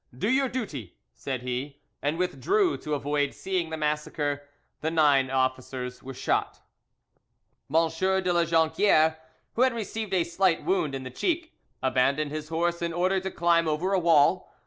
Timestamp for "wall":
13.99-14.51